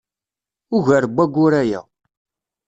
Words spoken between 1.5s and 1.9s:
aya.